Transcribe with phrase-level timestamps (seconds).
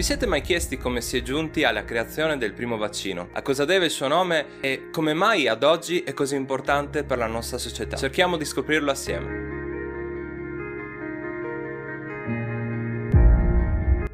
[0.00, 3.28] Vi siete mai chiesti come si è giunti alla creazione del primo vaccino?
[3.32, 7.18] A cosa deve il suo nome e come mai ad oggi è così importante per
[7.18, 7.98] la nostra società?
[7.98, 9.59] Cerchiamo di scoprirlo assieme.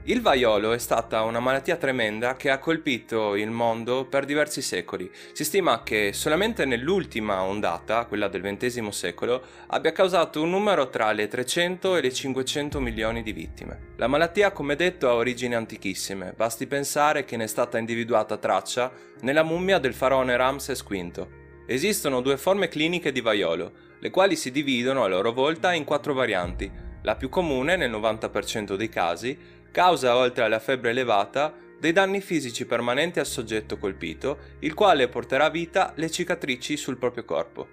[0.08, 5.10] Il vaiolo è stata una malattia tremenda che ha colpito il mondo per diversi secoli.
[5.32, 11.10] Si stima che solamente nell'ultima ondata, quella del XX secolo, abbia causato un numero tra
[11.10, 13.94] le 300 e le 500 milioni di vittime.
[13.96, 18.92] La malattia, come detto, ha origini antichissime, basti pensare che ne è stata individuata traccia
[19.22, 21.26] nella mummia del faraone Ramses V.
[21.66, 26.14] Esistono due forme cliniche di vaiolo, le quali si dividono a loro volta in quattro
[26.14, 26.84] varianti.
[27.02, 29.38] La più comune, nel 90% dei casi,
[29.76, 35.50] causa oltre alla febbre elevata dei danni fisici permanenti al soggetto colpito, il quale porterà
[35.50, 37.68] vita le cicatrici sul proprio corpo.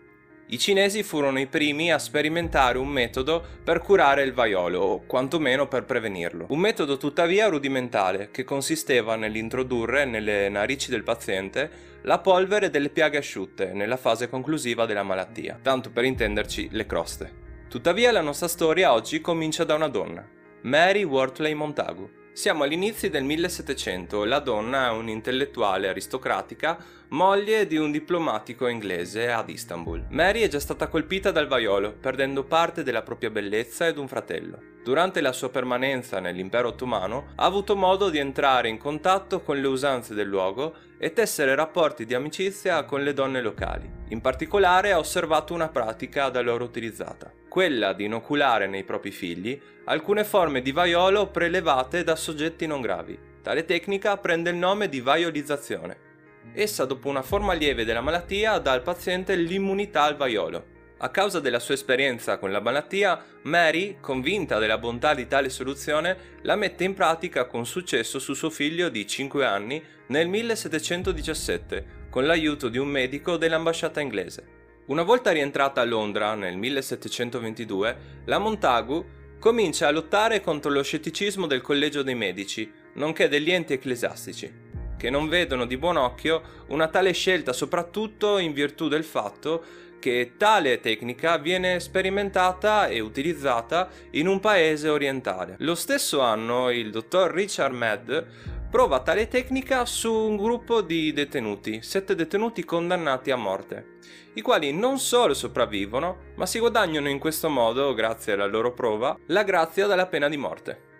[0.47, 5.69] I cinesi furono i primi a sperimentare un metodo per curare il vaiolo, o quantomeno
[5.69, 6.47] per prevenirlo.
[6.49, 13.19] Un metodo tuttavia rudimentale, che consisteva nell'introdurre nelle narici del paziente la polvere delle piaghe
[13.19, 17.31] asciutte nella fase conclusiva della malattia, tanto per intenderci le croste.
[17.69, 22.09] Tuttavia la nostra storia oggi comincia da una donna, Mary Wortley Montagu.
[22.31, 26.81] Siamo all'inizio del 1700, la donna è un'intellettuale aristocratica,
[27.13, 30.07] moglie di un diplomatico inglese ad Istanbul.
[30.09, 34.57] Mary è già stata colpita dal vaiolo, perdendo parte della propria bellezza ed un fratello.
[34.83, 39.67] Durante la sua permanenza nell'impero ottomano ha avuto modo di entrare in contatto con le
[39.67, 43.87] usanze del luogo e tessere rapporti di amicizia con le donne locali.
[44.09, 49.61] In particolare ha osservato una pratica da loro utilizzata, quella di inoculare nei propri figli
[49.85, 53.17] alcune forme di vaiolo prelevate da soggetti non gravi.
[53.43, 56.11] Tale tecnica prende il nome di vaiolizzazione.
[56.51, 60.71] Essa, dopo una forma lieve della malattia, dà al paziente l'immunità al vaiolo.
[60.97, 66.39] A causa della sua esperienza con la malattia, Mary, convinta della bontà di tale soluzione,
[66.43, 72.25] la mette in pratica con successo su suo figlio di 5 anni nel 1717, con
[72.25, 74.61] l'aiuto di un medico dell'ambasciata inglese.
[74.85, 79.05] Una volta rientrata a Londra nel 1722, la Montagu
[79.39, 84.72] comincia a lottare contro lo scetticismo del collegio dei medici, nonché degli enti ecclesiastici
[85.03, 89.61] che non vedono di buon occhio una tale scelta soprattutto in virtù del fatto
[89.99, 95.57] che tale tecnica viene sperimentata e utilizzata in un paese orientale.
[95.59, 98.27] Lo stesso anno il dottor Richard Mead
[98.71, 103.97] prova tale tecnica su un gruppo di detenuti, sette detenuti condannati a morte,
[104.35, 109.17] i quali non solo sopravvivono, ma si guadagnano in questo modo, grazie alla loro prova,
[109.27, 110.91] la grazia dalla pena di morte.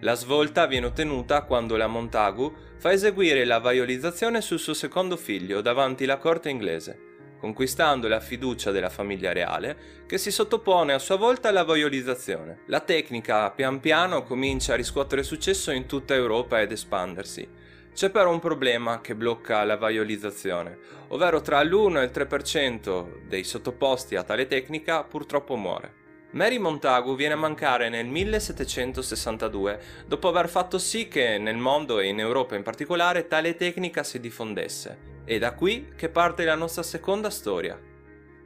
[0.00, 5.60] La svolta viene ottenuta quando la Montagu fa eseguire la vaiolizzazione sul suo secondo figlio
[5.60, 7.08] davanti alla corte inglese
[7.40, 12.60] conquistando la fiducia della famiglia reale, che si sottopone a sua volta alla vaiolizzazione.
[12.66, 17.48] La tecnica pian piano comincia a riscuotere successo in tutta Europa ed espandersi.
[17.92, 23.42] C'è però un problema che blocca la vaiolizzazione, ovvero tra l'1 e il 3% dei
[23.42, 25.99] sottoposti a tale tecnica purtroppo muore.
[26.32, 32.06] Mary Montagu viene a mancare nel 1762, dopo aver fatto sì che nel mondo e
[32.06, 35.08] in Europa in particolare tale tecnica si diffondesse.
[35.24, 37.76] È da qui che parte la nostra seconda storia.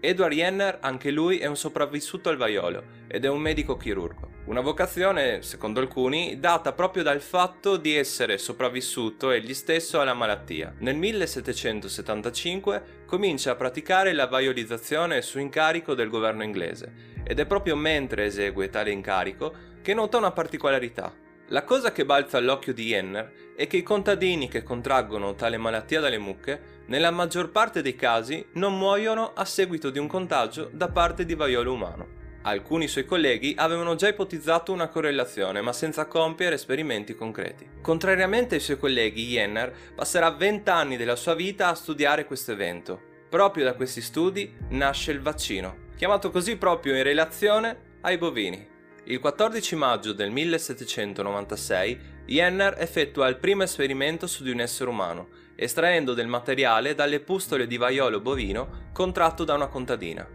[0.01, 4.31] Edward Jenner, anche lui, è un sopravvissuto al vaiolo ed è un medico chirurgo.
[4.47, 10.75] Una vocazione, secondo alcuni, data proprio dal fatto di essere sopravvissuto egli stesso alla malattia.
[10.79, 17.77] Nel 1775 comincia a praticare la vaiolizzazione su incarico del governo inglese ed è proprio
[17.77, 21.13] mentre esegue tale incarico che nota una particolarità.
[21.49, 26.01] La cosa che balza all'occhio di Jenner è che i contadini che contraggono tale malattia
[26.01, 30.89] dalle mucche, nella maggior parte dei casi, non muoiono a seguito di un contagio da
[30.89, 32.23] parte di vaiolo umano.
[32.47, 37.67] Alcuni suoi colleghi avevano già ipotizzato una correlazione, ma senza compiere esperimenti concreti.
[37.81, 43.01] Contrariamente ai suoi colleghi, Jenner passerà 20 anni della sua vita a studiare questo evento.
[43.31, 48.73] Proprio da questi studi nasce il vaccino, chiamato così proprio in relazione ai bovini.
[49.05, 55.29] Il 14 maggio del 1796 Jenner effettua il primo esperimento su di un essere umano,
[55.57, 60.27] estraendo del materiale dalle pustole di vaiolo bovino contratto da una contadina,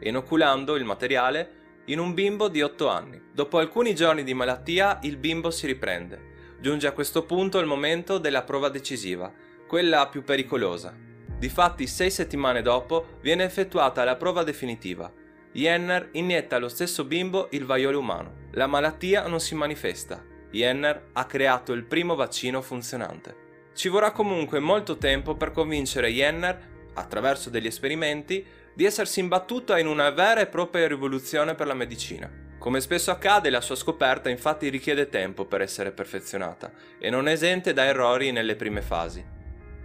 [0.00, 1.56] inoculando il materiale
[1.86, 3.20] in un bimbo di 8 anni.
[3.32, 6.36] Dopo alcuni giorni di malattia il bimbo si riprende.
[6.60, 9.32] Giunge a questo punto il momento della prova decisiva,
[9.66, 10.94] quella più pericolosa.
[11.38, 15.10] Difatti, sei settimane dopo viene effettuata la prova definitiva,
[15.52, 18.46] Jenner inietta allo stesso bimbo il vaiolo umano.
[18.52, 20.24] La malattia non si manifesta.
[20.50, 23.46] Jenner ha creato il primo vaccino funzionante.
[23.74, 26.58] Ci vorrà comunque molto tempo per convincere Jenner,
[26.94, 32.30] attraverso degli esperimenti, di essersi imbattuta in una vera e propria rivoluzione per la medicina.
[32.58, 37.32] Come spesso accade, la sua scoperta infatti richiede tempo per essere perfezionata e non è
[37.32, 39.24] esente da errori nelle prime fasi.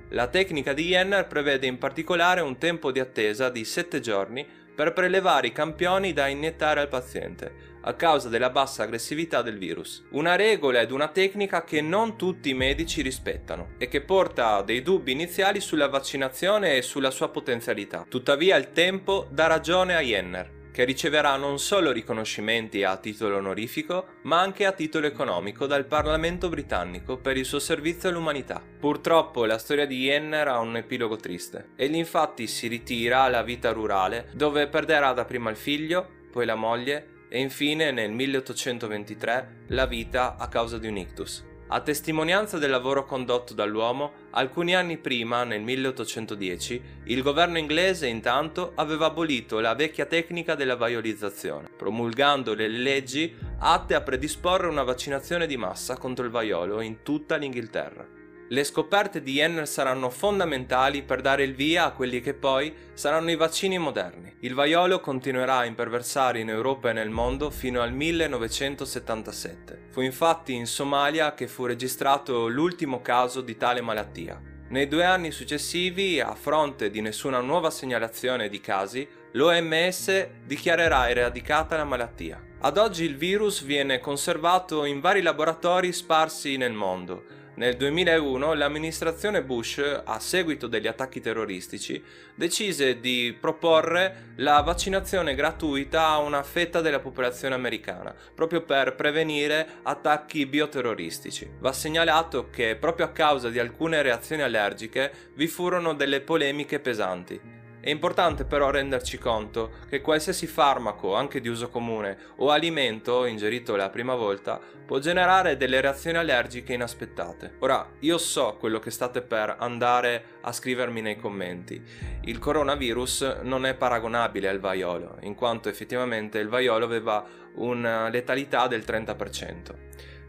[0.10, 4.46] La tecnica di Jenner prevede in particolare un tempo di attesa di 7 giorni
[4.76, 10.04] per prelevare i campioni da iniettare al paziente, a causa della bassa aggressività del virus.
[10.12, 14.82] Una regola ed una tecnica che non tutti i medici rispettano e che porta dei
[14.82, 18.06] dubbi iniziali sulla vaccinazione e sulla sua potenzialità.
[18.08, 24.08] Tuttavia il tempo dà ragione a Jenner che riceverà non solo riconoscimenti a titolo onorifico,
[24.24, 28.60] ma anche a titolo economico dal Parlamento britannico per il suo servizio all'umanità.
[28.80, 31.70] Purtroppo la storia di Jenner ha un epilogo triste.
[31.76, 37.28] Egli infatti si ritira alla vita rurale, dove perderà dapprima il figlio, poi la moglie
[37.30, 41.52] e infine nel 1823 la vita a causa di un ictus.
[41.74, 48.74] A testimonianza del lavoro condotto dall'uomo, alcuni anni prima, nel 1810, il governo inglese intanto
[48.76, 55.48] aveva abolito la vecchia tecnica della vaiolizzazione, promulgando le leggi atte a predisporre una vaccinazione
[55.48, 58.23] di massa contro il vaiolo in tutta l'Inghilterra.
[58.54, 63.32] Le scoperte di Jenner saranno fondamentali per dare il via a quelli che poi saranno
[63.32, 64.32] i vaccini moderni.
[64.42, 69.86] Il vaiolo continuerà a imperversare in Europa e nel mondo fino al 1977.
[69.90, 74.40] Fu infatti in Somalia che fu registrato l'ultimo caso di tale malattia.
[74.70, 81.76] Nei due anni successivi, a fronte di nessuna nuova segnalazione di casi, l'OMS dichiarerà eradicata
[81.76, 82.40] la malattia.
[82.60, 89.44] Ad oggi il virus viene conservato in vari laboratori sparsi nel mondo, nel 2001 l'amministrazione
[89.44, 92.04] Bush, a seguito degli attacchi terroristici,
[92.34, 99.68] decise di proporre la vaccinazione gratuita a una fetta della popolazione americana, proprio per prevenire
[99.84, 101.48] attacchi bioterroristici.
[101.60, 107.63] Va segnalato che proprio a causa di alcune reazioni allergiche vi furono delle polemiche pesanti.
[107.84, 113.76] È importante però renderci conto che qualsiasi farmaco, anche di uso comune, o alimento ingerito
[113.76, 117.56] la prima volta, può generare delle reazioni allergiche inaspettate.
[117.60, 121.84] Ora, io so quello che state per andare a scrivermi nei commenti.
[122.22, 127.26] Il coronavirus non è paragonabile al vaiolo, in quanto effettivamente il vaiolo aveva
[127.56, 129.76] una letalità del 30%.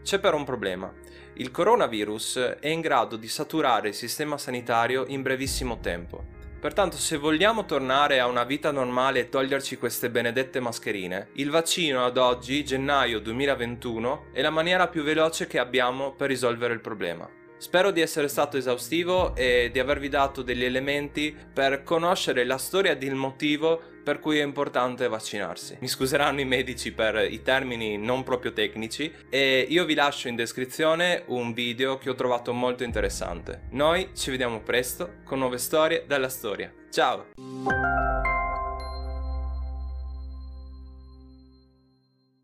[0.03, 0.93] C'è però un problema.
[1.35, 6.34] Il coronavirus è in grado di saturare il sistema sanitario in brevissimo tempo.
[6.65, 12.03] Pertanto se vogliamo tornare a una vita normale e toglierci queste benedette mascherine, il vaccino
[12.03, 17.29] ad oggi, gennaio 2021, è la maniera più veloce che abbiamo per risolvere il problema.
[17.59, 22.93] Spero di essere stato esaustivo e di avervi dato degli elementi per conoscere la storia
[22.93, 25.77] ed il motivo per cui è importante vaccinarsi.
[25.79, 30.35] Mi scuseranno i medici per i termini non proprio tecnici e io vi lascio in
[30.35, 33.63] descrizione un video che ho trovato molto interessante.
[33.71, 36.71] Noi ci vediamo presto con nuove storie dalla storia.
[36.91, 37.94] Ciao!